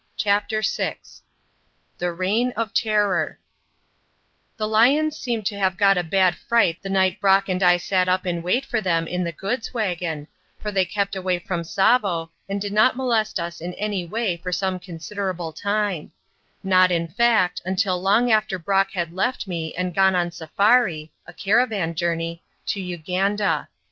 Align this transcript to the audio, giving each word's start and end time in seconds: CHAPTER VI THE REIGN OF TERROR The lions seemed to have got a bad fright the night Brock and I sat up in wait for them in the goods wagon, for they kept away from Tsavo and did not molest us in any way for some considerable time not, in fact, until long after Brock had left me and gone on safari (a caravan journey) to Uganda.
CHAPTER 0.17 0.63
VI 0.63 0.95
THE 1.99 2.11
REIGN 2.11 2.53
OF 2.53 2.73
TERROR 2.73 3.37
The 4.57 4.67
lions 4.67 5.15
seemed 5.15 5.45
to 5.45 5.59
have 5.59 5.77
got 5.77 5.95
a 5.95 6.03
bad 6.03 6.35
fright 6.35 6.79
the 6.81 6.89
night 6.89 7.21
Brock 7.21 7.47
and 7.47 7.61
I 7.61 7.77
sat 7.77 8.09
up 8.09 8.25
in 8.25 8.41
wait 8.41 8.65
for 8.65 8.81
them 8.81 9.05
in 9.07 9.23
the 9.23 9.31
goods 9.31 9.75
wagon, 9.75 10.27
for 10.59 10.71
they 10.71 10.85
kept 10.85 11.15
away 11.15 11.37
from 11.37 11.61
Tsavo 11.61 12.31
and 12.49 12.59
did 12.59 12.73
not 12.73 12.95
molest 12.97 13.39
us 13.39 13.61
in 13.61 13.75
any 13.75 14.03
way 14.03 14.37
for 14.37 14.51
some 14.51 14.79
considerable 14.79 15.53
time 15.53 16.11
not, 16.63 16.89
in 16.91 17.07
fact, 17.07 17.61
until 17.63 18.01
long 18.01 18.31
after 18.31 18.57
Brock 18.57 18.93
had 18.93 19.13
left 19.13 19.45
me 19.47 19.71
and 19.75 19.93
gone 19.93 20.15
on 20.15 20.31
safari 20.31 21.11
(a 21.27 21.31
caravan 21.33 21.93
journey) 21.93 22.41
to 22.65 22.81
Uganda. 22.81 23.67